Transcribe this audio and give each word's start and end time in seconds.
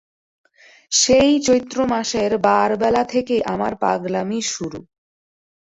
সেই 0.91 1.31
চৈত্রমাসের 1.39 2.31
বারবেলা 2.45 3.03
থেকেই 3.03 3.41
আমার 3.45 3.73
পাগলামি 3.75 4.39
শুরু। 4.47 4.79